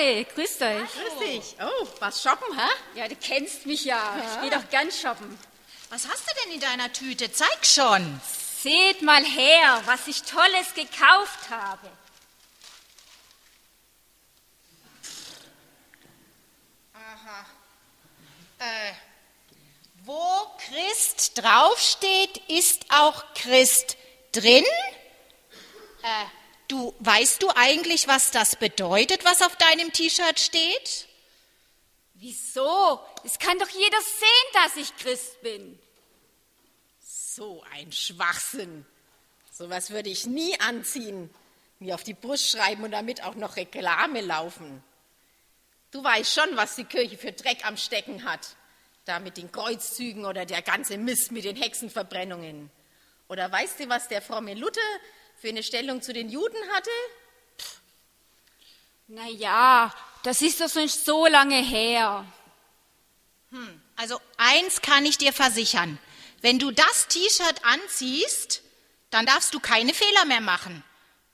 [0.00, 0.90] Hi, grüß euch.
[0.92, 1.56] Grüß dich.
[1.60, 2.68] Oh, was shoppen, hä?
[2.98, 4.16] Ja, du kennst mich ja.
[4.16, 5.38] Ich gehe doch gern shoppen.
[5.90, 7.30] Was hast du denn in deiner Tüte?
[7.30, 8.20] Zeig schon.
[8.62, 11.90] Seht mal her, was ich Tolles gekauft habe.
[16.94, 17.46] Aha.
[18.58, 18.92] Äh,
[20.04, 23.98] wo Christ draufsteht, ist auch Christ
[24.32, 24.64] drin?
[26.02, 26.39] Äh,
[26.70, 31.08] du, weißt du eigentlich, was das bedeutet, was auf deinem T-Shirt steht?
[32.14, 33.00] Wieso?
[33.24, 35.78] Es kann doch jeder sehen, dass ich Christ bin.
[37.00, 38.84] So ein Schwachsinn.
[39.50, 41.30] Sowas würde ich nie anziehen,
[41.78, 44.82] mir auf die Brust schreiben und damit auch noch Reklame laufen.
[45.90, 48.56] Du weißt schon, was die Kirche für Dreck am Stecken hat.
[49.06, 52.70] Da mit den Kreuzzügen oder der ganze Mist mit den Hexenverbrennungen.
[53.28, 54.80] Oder weißt du, was der fromme Luther
[55.40, 56.90] für eine Stellung zu den Juden hatte?
[59.08, 62.26] Na ja, das ist doch schon so lange her.
[63.50, 65.98] Hm, also eins kann ich dir versichern.
[66.42, 68.62] Wenn du das T-Shirt anziehst,
[69.10, 70.84] dann darfst du keine Fehler mehr machen.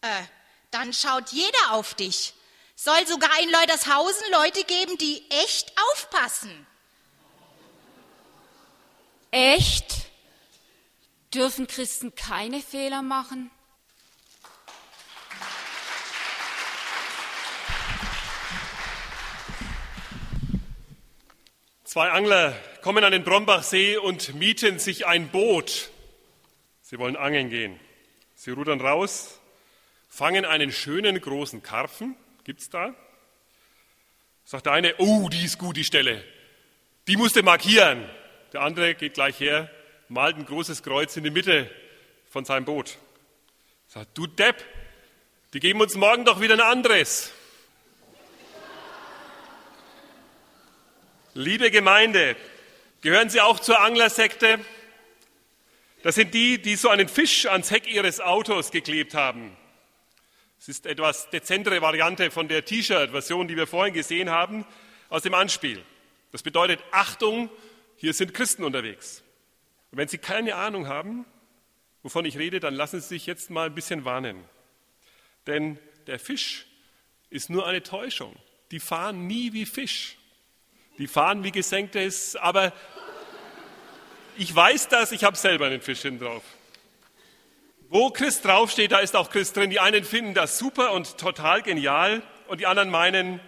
[0.00, 0.22] Äh,
[0.70, 2.34] dann schaut jeder auf dich.
[2.77, 6.66] Soll sogar in Leutershausen Leute geben, die echt aufpassen.
[9.31, 9.94] Echt?
[11.34, 13.50] Dürfen Christen keine Fehler machen?
[21.87, 25.91] Zwei Angler kommen an den Brombachsee und mieten sich ein Boot.
[26.83, 27.78] Sie wollen angeln gehen.
[28.34, 29.39] Sie rudern raus,
[30.09, 32.17] fangen einen schönen großen Karpfen.
[32.43, 32.93] Gibt's da?
[34.45, 36.25] Sagt der eine, oh, die ist gut, die Stelle.
[37.06, 38.05] Die musste markieren.
[38.53, 39.71] Der andere geht gleich her,
[40.09, 41.71] malt ein großes Kreuz in die Mitte
[42.28, 42.98] von seinem Boot.
[43.87, 44.65] Sagt, du Depp,
[45.53, 47.33] die geben uns morgen doch wieder ein anderes.
[51.39, 52.34] Liebe Gemeinde,
[53.03, 54.59] gehören Sie auch zur Anglersekte?
[56.03, 59.55] Das sind die, die so einen Fisch ans Heck ihres Autos geklebt haben.
[60.59, 64.65] Es ist etwas dezentere Variante von der T-Shirt-Version, die wir vorhin gesehen haben,
[65.10, 65.84] aus dem Anspiel.
[66.33, 67.50] Das bedeutet, Achtung,
[67.99, 69.22] hier sind Christen unterwegs.
[69.91, 71.27] Und wenn Sie keine Ahnung haben,
[72.03, 74.43] wovon ich rede, dann lassen Sie sich jetzt mal ein bisschen warnen.
[75.47, 76.65] Denn der Fisch
[77.28, 78.34] ist nur eine Täuschung.
[78.71, 80.16] Die fahren nie wie Fisch.
[80.99, 82.73] Die fahren wie gesenktes, aber
[84.39, 86.43] ich weiß das, ich habe selber einen Fisch hinten drauf.
[87.89, 89.71] Wo Christ draufsteht, da ist auch Christ drin.
[89.71, 93.41] Die einen finden das super und total genial und die anderen meinen,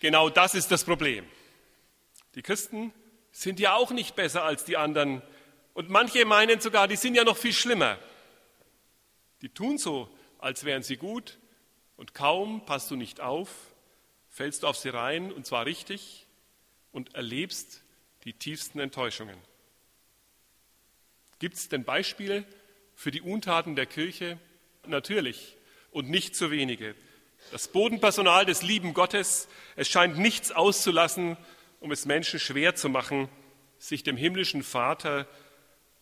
[0.00, 1.24] genau das ist das Problem.
[2.34, 2.92] Die Christen
[3.32, 5.22] sind ja auch nicht besser als die anderen
[5.74, 7.98] und manche meinen sogar, die sind ja noch viel schlimmer.
[9.42, 11.38] Die tun so, als wären sie gut
[11.96, 13.48] und kaum passt du nicht auf,
[14.28, 16.26] fällst du auf sie rein und zwar richtig
[16.92, 17.82] und erlebst
[18.24, 19.36] die tiefsten Enttäuschungen.
[21.38, 22.44] Gibt es denn Beispiele
[22.94, 24.38] für die Untaten der Kirche?
[24.86, 25.56] Natürlich
[25.90, 26.94] und nicht zu wenige.
[27.52, 31.36] Das Bodenpersonal des lieben Gottes, es scheint nichts auszulassen,
[31.80, 33.28] um es Menschen schwer zu machen,
[33.78, 35.26] sich dem himmlischen Vater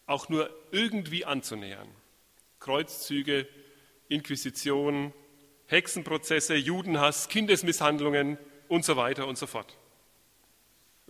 [0.07, 1.89] auch nur irgendwie anzunähern.
[2.59, 3.47] Kreuzzüge,
[4.09, 5.13] Inquisition,
[5.67, 9.79] Hexenprozesse, Judenhass, Kindesmisshandlungen und so weiter und so fort.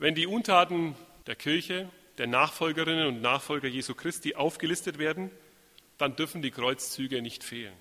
[0.01, 0.95] Wenn die Untaten
[1.27, 5.33] der Kirche, der Nachfolgerinnen und Nachfolger Jesu Christi aufgelistet werden,
[5.99, 7.75] dann dürfen die Kreuzzüge nicht fehlen.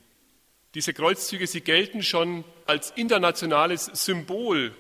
[0.73, 4.75] Diese Kreuzzüge, sie gelten schon als internationales Symbol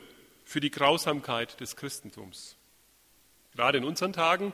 [0.45, 2.57] für die Grausamkeit des Christentums.
[3.53, 4.51] Gerade in unseren Tagen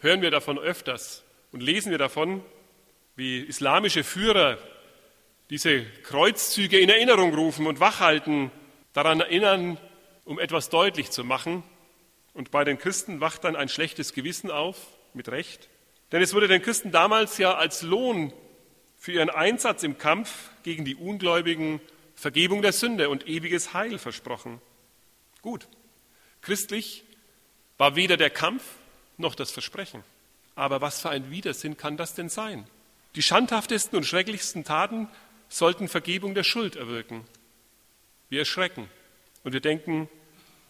[0.00, 1.22] hören wir davon öfters
[1.52, 2.44] und lesen wir davon,
[3.14, 4.58] wie islamische Führer
[5.50, 8.50] diese Kreuzzüge in Erinnerung rufen und wachhalten,
[8.92, 9.78] daran erinnern,
[10.24, 11.62] um etwas deutlich zu machen,
[12.34, 14.76] und bei den Christen wacht dann ein schlechtes Gewissen auf,
[15.14, 15.68] mit Recht.
[16.12, 18.32] Denn es wurde den Christen damals ja als Lohn
[18.98, 21.80] für ihren Einsatz im Kampf gegen die Ungläubigen
[22.16, 24.60] Vergebung der Sünde und ewiges Heil versprochen.
[25.42, 25.68] Gut,
[26.42, 27.04] christlich
[27.78, 28.62] war weder der Kampf
[29.16, 30.02] noch das Versprechen.
[30.54, 32.66] Aber was für ein Widersinn kann das denn sein?
[33.14, 35.08] Die schandhaftesten und schrecklichsten Taten
[35.48, 37.24] sollten Vergebung der Schuld erwirken.
[38.28, 38.88] Wir erschrecken
[39.42, 40.08] und wir denken,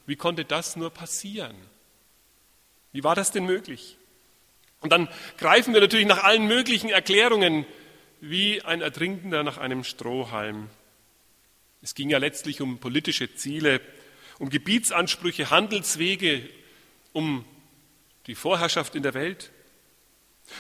[0.07, 1.57] wie konnte das nur passieren?
[2.93, 3.97] Wie war das denn möglich?
[4.81, 5.09] Und dann
[5.39, 7.67] greifen wir natürlich nach allen möglichen Erklärungen,
[8.21, 10.69] wie ein Ertrinkender nach einem Strohhalm.
[11.83, 13.81] Es ging ja letztlich um politische Ziele,
[14.39, 16.49] um Gebietsansprüche, Handelswege,
[17.13, 17.45] um
[18.27, 19.51] die Vorherrschaft in der Welt.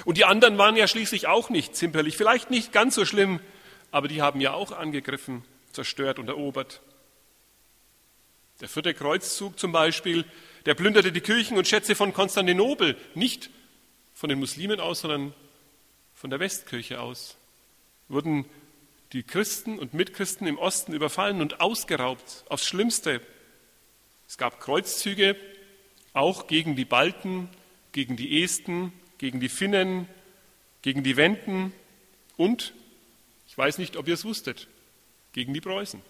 [0.04, 3.40] Und die anderen waren ja schließlich auch nicht zimperlich, vielleicht nicht ganz so schlimm,
[3.90, 6.80] aber die haben ja auch angegriffen, zerstört und erobert.
[8.60, 10.24] Der vierte Kreuzzug zum Beispiel,
[10.66, 13.50] der plünderte die Kirchen und Schätze von Konstantinopel, nicht
[14.14, 15.34] von den Muslimen aus, sondern
[16.14, 17.36] von der Westkirche aus.
[18.08, 18.44] Wurden
[19.12, 23.20] die Christen und Mitchristen im Osten überfallen und ausgeraubt, aufs Schlimmste.
[24.28, 25.36] Es gab Kreuzzüge
[26.12, 27.48] auch gegen die Balten,
[27.92, 30.08] gegen die Esten, gegen die Finnen,
[30.82, 31.72] gegen die Wenden
[32.36, 32.72] und,
[33.46, 34.68] ich weiß nicht, ob ihr es wusstet,
[35.32, 36.00] gegen die Preußen,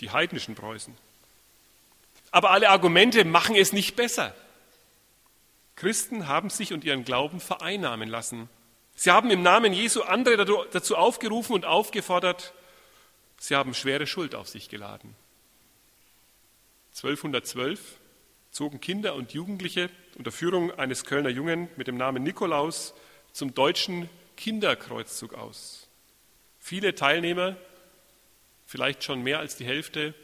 [0.00, 0.94] die heidnischen Preußen.
[2.34, 4.34] Aber alle Argumente machen es nicht besser.
[5.76, 8.48] Christen haben sich und ihren Glauben vereinnahmen lassen.
[8.96, 12.52] Sie haben im Namen Jesu andere dazu aufgerufen und aufgefordert.
[13.38, 15.14] Sie haben schwere Schuld auf sich geladen.
[16.96, 17.78] 1212
[18.50, 19.88] zogen Kinder und Jugendliche
[20.18, 22.94] unter Führung eines Kölner Jungen mit dem Namen Nikolaus
[23.30, 25.86] zum deutschen Kinderkreuzzug aus.
[26.58, 27.54] Viele Teilnehmer,
[28.66, 30.14] vielleicht schon mehr als die Hälfte,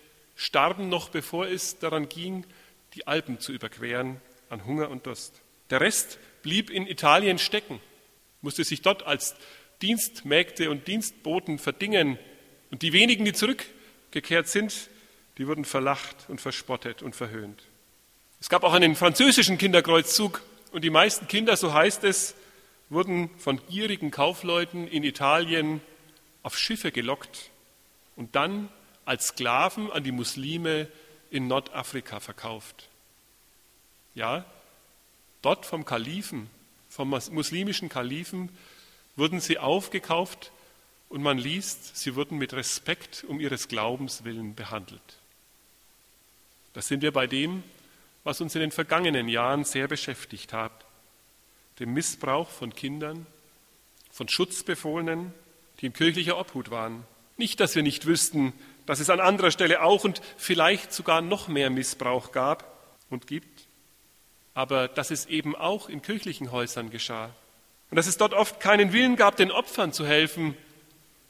[0.41, 2.47] starben noch bevor es daran ging,
[2.95, 5.35] die Alpen zu überqueren an Hunger und Durst.
[5.69, 7.79] Der Rest blieb in Italien stecken,
[8.41, 9.37] musste sich dort als
[9.83, 12.19] Dienstmägde und Dienstboten verdingen.
[12.71, 14.89] Und die wenigen, die zurückgekehrt sind,
[15.37, 17.63] die wurden verlacht und verspottet und verhöhnt.
[18.41, 20.43] Es gab auch einen französischen Kinderkreuzzug
[20.73, 22.35] und die meisten Kinder, so heißt es,
[22.89, 25.83] wurden von gierigen Kaufleuten in Italien
[26.43, 27.51] auf Schiffe gelockt
[28.17, 28.71] und dann
[29.11, 30.87] als Sklaven an die Muslime
[31.33, 32.89] in Nordafrika verkauft.
[34.15, 34.45] Ja,
[35.43, 36.49] dort vom Kalifen,
[36.89, 38.51] vom muslimischen Kalifen,
[39.17, 40.53] wurden sie aufgekauft
[41.09, 45.19] und man liest, sie wurden mit Respekt um ihres Glaubens willen behandelt.
[46.73, 47.65] Das sind wir bei dem,
[48.23, 50.85] was uns in den vergangenen Jahren sehr beschäftigt hat,
[51.81, 53.27] dem Missbrauch von Kindern,
[54.13, 55.35] von Schutzbefohlenen,
[55.81, 57.05] die in kirchlicher Obhut waren.
[57.39, 58.53] Nicht, dass wir nicht wüssten,
[58.91, 62.65] dass es an anderer Stelle auch und vielleicht sogar noch mehr Missbrauch gab
[63.09, 63.69] und gibt,
[64.53, 67.33] aber dass es eben auch in kirchlichen Häusern geschah.
[67.91, 70.57] Und dass es dort oft keinen Willen gab, den Opfern zu helfen,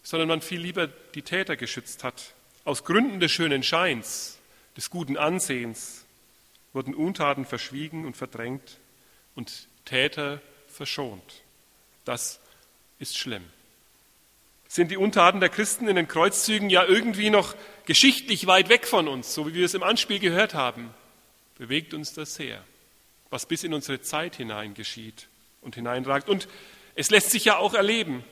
[0.03, 2.33] sondern man viel lieber die Täter geschützt hat.
[2.65, 4.39] Aus Gründen des schönen Scheins,
[4.75, 6.07] des guten Ansehens
[6.73, 8.79] wurden Untaten verschwiegen und verdrängt
[9.35, 11.43] und Täter verschont.
[12.07, 12.41] Das
[12.99, 13.45] ist schlimm
[14.71, 17.57] sind die Untaten der Christen in den Kreuzzügen ja irgendwie noch
[17.87, 20.95] geschichtlich weit weg von uns, so wie wir es im Anspiel gehört haben,
[21.59, 22.63] bewegt uns das sehr,
[23.31, 25.27] was bis in unsere Zeit hinein geschieht
[25.61, 26.29] und hineinragt.
[26.29, 26.47] Und
[26.95, 28.23] es lässt sich ja auch erleben.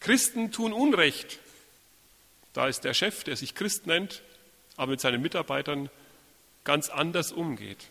[0.00, 1.38] Christen tun Unrecht.
[2.52, 4.20] Da ist der Chef, der sich Christ nennt,
[4.76, 5.88] aber mit seinen Mitarbeitern
[6.64, 7.86] ganz anders umgeht.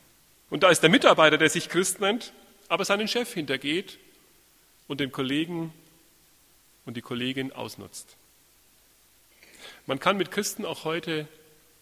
[0.51, 2.33] Und da ist der Mitarbeiter, der sich Christ nennt,
[2.67, 3.97] aber seinen Chef hintergeht
[4.87, 5.73] und den Kollegen
[6.85, 8.15] und die Kollegin ausnutzt.
[9.85, 11.27] Man kann mit Christen auch heute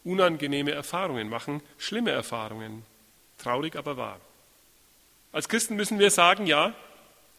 [0.04, 2.84] unangenehme Erfahrungen machen, schlimme Erfahrungen,
[3.38, 4.20] traurig aber wahr.
[5.32, 6.74] Als Christen müssen wir sagen, ja,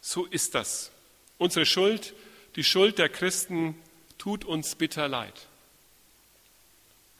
[0.01, 0.91] so ist das.
[1.37, 2.13] Unsere Schuld,
[2.55, 3.75] die Schuld der Christen
[4.17, 5.47] tut uns bitter leid.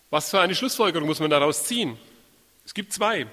[0.09, 1.97] Was für eine Schlussfolgerung muss man daraus ziehen?
[2.65, 3.27] Es gibt zwei.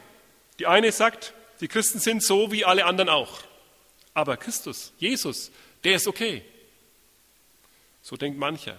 [0.59, 3.43] Die eine sagt, die Christen sind so wie alle anderen auch.
[4.15, 5.51] Aber Christus, Jesus,
[5.85, 6.43] der ist okay.
[8.03, 8.79] So denkt mancher.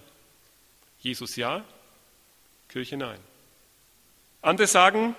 [0.99, 1.63] Jesus ja,
[2.69, 3.19] Kirche nein.
[4.41, 5.15] Andere sagen,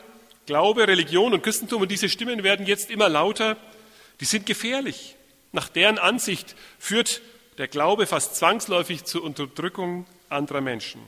[0.47, 3.57] Glaube, Religion und Christentum, und diese Stimmen werden jetzt immer lauter,
[4.21, 5.17] die sind gefährlich.
[5.53, 7.23] Nach deren Ansicht führt
[7.59, 11.01] der Glaube fast zwangsläufig zur Unterdrückung anderer Menschen.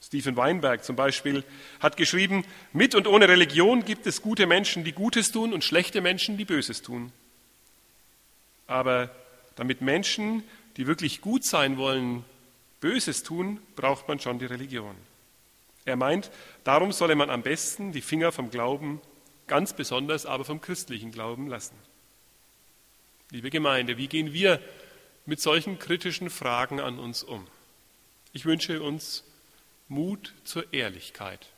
[0.00, 1.44] Stephen Weinberg zum Beispiel
[1.80, 6.00] hat geschrieben, mit und ohne Religion gibt es gute Menschen, die Gutes tun und schlechte
[6.00, 7.12] Menschen, die Böses tun.
[8.66, 9.10] Aber
[9.56, 10.44] damit Menschen
[10.78, 12.24] die wirklich gut sein wollen,
[12.80, 14.94] Böses tun, braucht man schon die Religion.
[15.84, 16.30] Er meint,
[16.62, 19.00] darum solle man am besten die Finger vom Glauben,
[19.48, 21.74] ganz besonders aber vom christlichen Glauben lassen.
[23.30, 24.62] Liebe Gemeinde, wie gehen wir
[25.26, 27.46] mit solchen kritischen Fragen an uns um?
[28.32, 29.24] Ich wünsche uns
[29.88, 31.48] Mut zur Ehrlichkeit,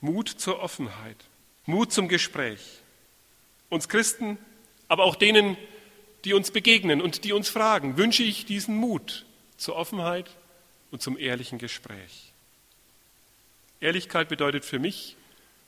[0.00, 1.16] Mut zur Offenheit,
[1.66, 2.80] Mut zum Gespräch.
[3.68, 4.38] Uns Christen,
[4.88, 5.58] aber auch denen,
[6.24, 9.24] die uns begegnen und die uns fragen, wünsche ich diesen Mut
[9.56, 10.30] zur Offenheit
[10.90, 12.32] und zum ehrlichen Gespräch.
[13.80, 15.16] Ehrlichkeit bedeutet für mich,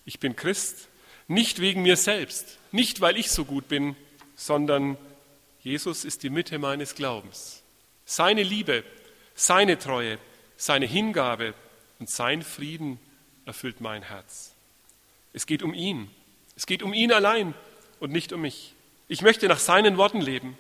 [0.05, 0.89] ich bin Christ,
[1.29, 3.95] nicht wegen mir selbst, nicht weil ich so gut bin,
[4.35, 4.97] sondern
[5.63, 7.63] Jesus ist die Mitte meines Glaubens.
[8.05, 8.83] Seine Liebe,
[9.35, 10.19] seine Treue,
[10.57, 11.55] seine Hingabe
[11.99, 12.99] und sein Frieden
[13.45, 14.55] erfüllt mein Herz.
[15.33, 16.11] Es geht um ihn.
[16.57, 17.55] Es geht um ihn allein
[18.01, 18.75] und nicht um mich.
[19.13, 20.57] Ich möchte nach seinen Worten leben.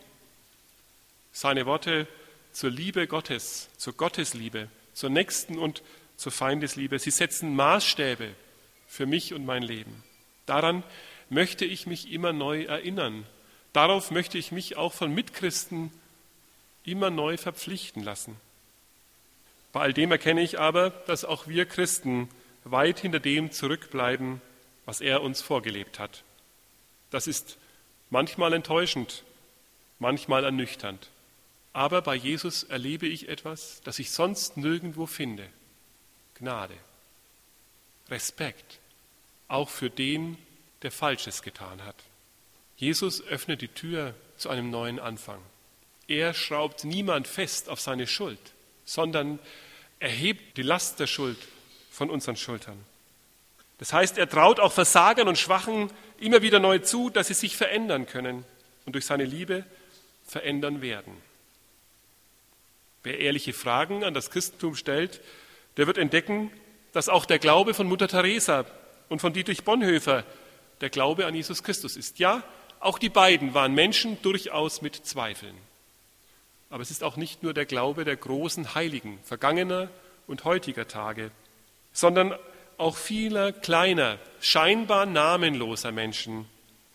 [1.30, 2.09] Seine Worte
[2.50, 5.85] zur Liebe Gottes, zur Gottesliebe, zur Nächsten und
[6.16, 6.99] zur Feindesliebe.
[6.99, 8.35] Sie setzen Maßstäbe
[8.88, 10.02] für mich und mein Leben.
[10.47, 10.83] Daran
[11.28, 13.25] möchte ich mich immer neu erinnern.
[13.73, 15.92] Darauf möchte ich mich auch von Mitchristen
[16.85, 18.35] immer neu verpflichten lassen.
[19.73, 22.28] Bei all dem erkenne ich aber, dass auch wir Christen
[22.64, 24.42] weit hinter dem zurückbleiben,
[24.87, 26.25] was er uns vorgelebt hat.
[27.12, 27.59] Das ist
[28.10, 29.24] manchmal enttäuschend,
[29.98, 31.08] manchmal ernüchternd.
[31.72, 35.46] Aber bei Jesus erlebe ich etwas, das ich sonst nirgendwo finde.
[36.34, 36.74] Gnade,
[38.08, 38.78] Respekt,
[39.48, 40.36] auch für den,
[40.82, 41.96] der Falsches getan hat.
[42.76, 45.40] Jesus öffnet die Tür zu einem neuen Anfang.
[46.08, 48.40] Er schraubt niemand fest auf seine Schuld,
[48.84, 49.38] sondern
[50.00, 51.38] erhebt die Last der Schuld
[51.90, 52.84] von unseren Schultern.
[53.78, 55.90] Das heißt, er traut auch Versagern und Schwachen
[56.20, 58.44] immer wieder neu zu, dass sie sich verändern können
[58.86, 59.64] und durch seine Liebe
[60.26, 61.12] verändern werden.
[63.02, 65.20] Wer ehrliche Fragen an das Christentum stellt,
[65.76, 66.50] der wird entdecken,
[66.92, 68.66] dass auch der Glaube von Mutter Teresa
[69.08, 70.24] und von Dietrich Bonhoeffer
[70.80, 72.18] der Glaube an Jesus Christus ist.
[72.18, 72.42] Ja,
[72.78, 75.54] auch die beiden waren Menschen durchaus mit Zweifeln.
[76.70, 79.88] Aber es ist auch nicht nur der Glaube der großen Heiligen vergangener
[80.26, 81.30] und heutiger Tage,
[81.92, 82.34] sondern
[82.80, 86.46] auch vieler kleiner, scheinbar namenloser Menschen,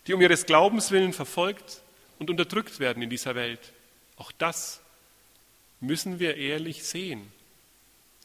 [0.08, 1.82] die um ihres Glaubens willen verfolgt
[2.18, 3.72] und unterdrückt werden in dieser Welt.
[4.18, 4.82] Auch das
[5.80, 7.32] müssen wir ehrlich sehen.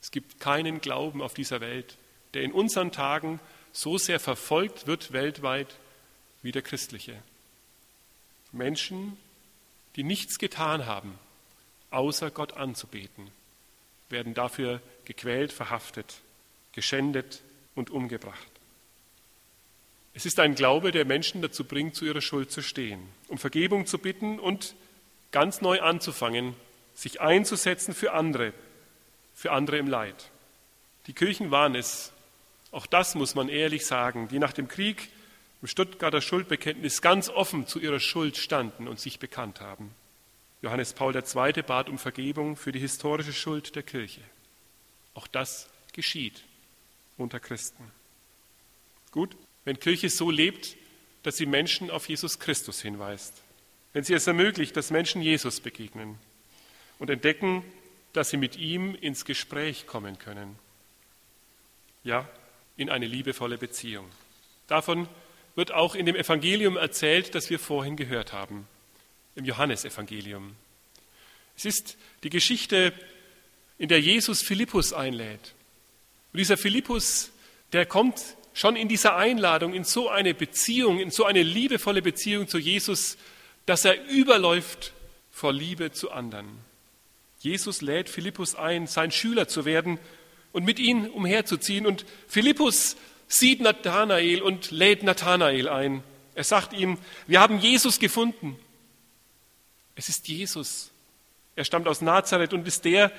[0.01, 1.97] Es gibt keinen Glauben auf dieser Welt,
[2.33, 3.41] der in unseren Tagen
[3.73, 5.77] so sehr verfolgt wird weltweit
[6.43, 7.23] wie der christliche.
[8.53, 9.19] Menschen,
[9.97, 11.19] die nichts getan haben,
[11.91, 13.31] außer Gott anzubeten,
[14.09, 16.21] werden dafür gequält, verhaftet,
[16.73, 17.43] geschändet
[17.81, 18.51] und umgebracht.
[20.13, 23.87] Es ist ein Glaube, der Menschen dazu bringt, zu ihrer Schuld zu stehen, um Vergebung
[23.87, 24.75] zu bitten und
[25.33, 26.55] ganz neu anzufangen,
[26.95, 28.53] sich einzusetzen für andere,
[29.35, 30.31] für andere im Leid.
[31.07, 32.13] Die Kirchen waren es,
[32.71, 35.09] auch das muss man ehrlich sagen, die nach dem Krieg
[35.63, 39.95] im Stuttgarter Schuldbekenntnis ganz offen zu ihrer Schuld standen und sich bekannt haben.
[40.61, 41.63] Johannes Paul II.
[41.63, 44.21] bat um Vergebung für die historische Schuld der Kirche.
[45.15, 46.45] Auch das geschieht
[47.21, 47.91] unter Christen.
[49.11, 50.77] Gut, wenn Kirche so lebt,
[51.23, 53.35] dass sie Menschen auf Jesus Christus hinweist,
[53.93, 56.19] wenn sie es ermöglicht, dass Menschen Jesus begegnen
[56.99, 57.65] und entdecken,
[58.13, 60.57] dass sie mit ihm ins Gespräch kommen können.
[62.03, 62.29] Ja,
[62.77, 64.07] in eine liebevolle Beziehung.
[64.67, 65.09] Davon
[65.55, 68.67] wird auch in dem Evangelium erzählt, das wir vorhin gehört haben,
[69.35, 70.57] im Johannesevangelium.
[71.57, 72.95] Es ist die Geschichte,
[73.77, 75.55] in der Jesus Philippus einlädt.
[76.33, 77.31] Und dieser Philippus,
[77.73, 78.21] der kommt
[78.53, 83.17] schon in dieser Einladung in so eine Beziehung, in so eine liebevolle Beziehung zu Jesus,
[83.67, 84.93] dass er überläuft
[85.31, 86.49] vor Liebe zu anderen.
[87.39, 89.99] Jesus lädt Philippus ein, sein Schüler zu werden
[90.53, 91.87] und mit ihm umherzuziehen.
[91.87, 92.97] Und Philippus
[93.29, 96.03] sieht Nathanael und lädt Nathanael ein.
[96.35, 98.57] Er sagt ihm, wir haben Jesus gefunden.
[99.95, 100.91] Es ist Jesus.
[101.57, 103.13] Er stammt aus Nazareth und ist der,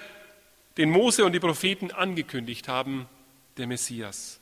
[0.77, 3.07] den Mose und die Propheten angekündigt haben,
[3.57, 4.39] der Messias.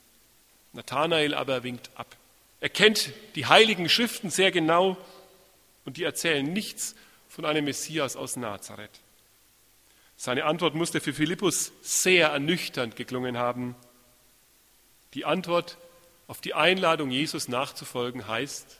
[0.73, 2.15] Nathanael aber winkt ab.
[2.61, 4.97] Er kennt die heiligen Schriften sehr genau
[5.85, 6.95] und die erzählen nichts
[7.27, 8.99] von einem Messias aus Nazareth.
[10.17, 13.75] Seine Antwort musste für Philippus sehr ernüchternd geklungen haben.
[15.13, 15.77] Die Antwort
[16.27, 18.79] auf die Einladung, Jesus nachzufolgen, heißt,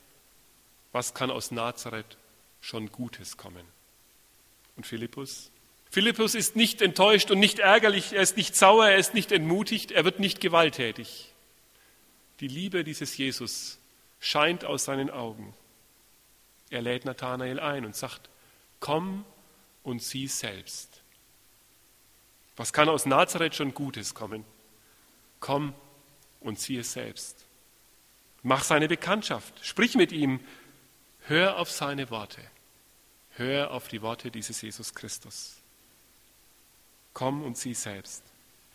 [0.92, 2.18] was kann aus Nazareth
[2.62, 3.66] schon Gutes kommen?
[4.76, 5.50] Und Philippus?
[5.92, 9.92] Philippus ist nicht enttäuscht und nicht ärgerlich, er ist nicht sauer, er ist nicht entmutigt,
[9.92, 11.34] er wird nicht gewalttätig.
[12.40, 13.80] Die Liebe dieses Jesus
[14.20, 15.54] scheint aus seinen Augen.
[16.70, 18.30] Er lädt Nathanael ein und sagt,
[18.80, 19.26] komm
[19.84, 21.02] und sieh selbst.
[22.56, 24.46] Was kann aus Nazareth schon Gutes kommen?
[25.40, 25.74] Komm
[26.40, 27.46] und sieh es selbst.
[28.44, 30.40] Mach seine Bekanntschaft, sprich mit ihm,
[31.28, 32.42] hör auf seine Worte,
[33.32, 35.59] hör auf die Worte dieses Jesus Christus.
[37.14, 38.24] Komm und sieh selbst.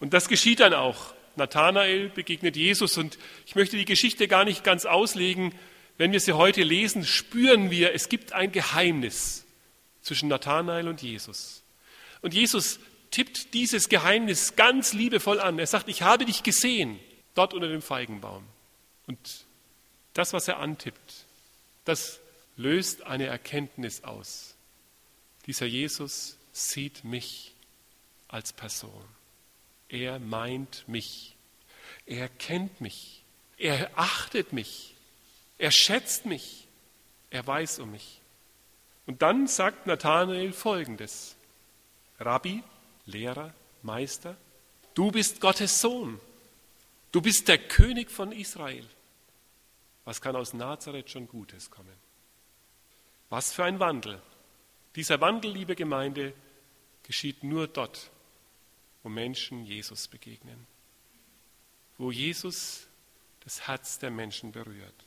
[0.00, 1.14] Und das geschieht dann auch.
[1.36, 5.54] Nathanael begegnet Jesus und ich möchte die Geschichte gar nicht ganz auslegen.
[5.98, 9.44] Wenn wir sie heute lesen, spüren wir, es gibt ein Geheimnis
[10.02, 11.62] zwischen Nathanael und Jesus.
[12.20, 12.78] Und Jesus
[13.10, 15.58] tippt dieses Geheimnis ganz liebevoll an.
[15.58, 16.98] Er sagt, ich habe dich gesehen,
[17.34, 18.44] dort unter dem Feigenbaum.
[19.06, 19.46] Und
[20.14, 21.26] das, was er antippt,
[21.84, 22.20] das
[22.56, 24.54] löst eine Erkenntnis aus.
[25.46, 27.53] Dieser Jesus sieht mich
[28.34, 29.04] als Person.
[29.88, 31.36] Er meint mich.
[32.04, 33.22] Er kennt mich.
[33.56, 34.96] Er achtet mich.
[35.56, 36.66] Er schätzt mich.
[37.30, 38.20] Er weiß um mich.
[39.06, 41.36] Und dann sagt Nathanael Folgendes.
[42.18, 42.64] Rabbi,
[43.06, 44.36] Lehrer, Meister,
[44.94, 46.20] du bist Gottes Sohn.
[47.12, 48.88] Du bist der König von Israel.
[50.04, 51.96] Was kann aus Nazareth schon Gutes kommen?
[53.30, 54.20] Was für ein Wandel.
[54.96, 56.34] Dieser Wandel, liebe Gemeinde,
[57.04, 58.10] geschieht nur dort,
[59.04, 60.66] wo Menschen Jesus begegnen,
[61.98, 62.88] wo Jesus
[63.40, 65.04] das Herz der Menschen berührt.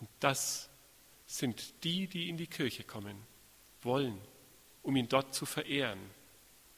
[0.00, 0.70] Und das
[1.26, 3.18] sind die, die in die Kirche kommen,
[3.82, 4.18] wollen,
[4.82, 6.00] um ihn dort zu verehren,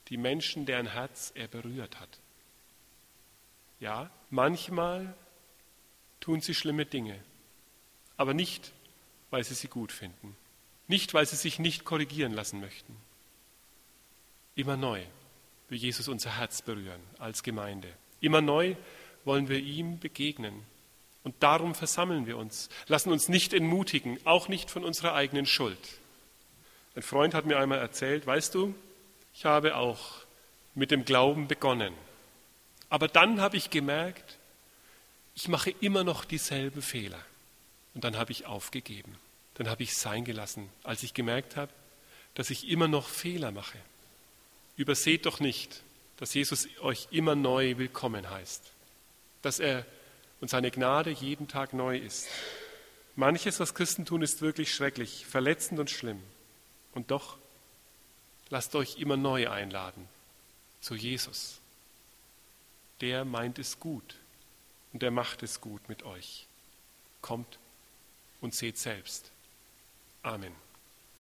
[0.09, 2.19] die Menschen, deren Herz er berührt hat.
[3.79, 5.15] Ja, manchmal
[6.19, 7.23] tun sie schlimme Dinge,
[8.17, 8.73] aber nicht,
[9.31, 10.37] weil sie sie gut finden,
[10.89, 12.97] nicht, weil sie sich nicht korrigieren lassen möchten.
[14.57, 15.05] Immer neu
[15.69, 17.89] will Jesus unser Herz berühren als Gemeinde.
[18.21, 18.75] Immer neu
[19.25, 20.65] wollen wir ihm begegnen.
[21.25, 25.79] Und darum versammeln wir uns, lassen uns nicht entmutigen, auch nicht von unserer eigenen Schuld.
[26.95, 28.75] Ein Freund hat mir einmal erzählt, weißt du,
[29.35, 30.25] ich habe auch
[30.75, 31.93] mit dem Glauben begonnen.
[32.89, 34.39] Aber dann habe ich gemerkt,
[35.35, 37.21] ich mache immer noch dieselben Fehler.
[37.95, 39.17] Und dann habe ich aufgegeben.
[39.55, 41.73] Dann habe ich sein gelassen, als ich gemerkt habe,
[42.35, 43.79] dass ich immer noch Fehler mache.
[44.79, 45.83] Überseht doch nicht,
[46.19, 48.63] dass Jesus euch immer neu willkommen heißt.
[49.43, 49.85] Dass er
[50.41, 52.29] und seine Gnade jeden Tag neu ist.
[53.17, 56.23] Manches, was Christen tun, ist wirklich schrecklich, verletzend und schlimm.
[56.95, 57.39] Und doch
[58.51, 60.09] lasst euch immer neu einladen
[60.81, 61.59] zu Jesus.
[63.01, 64.15] Der meint es gut
[64.93, 66.47] und der macht es gut mit euch.
[67.21, 67.59] Kommt
[68.41, 69.33] und seht selbst.
[70.23, 70.68] Amen.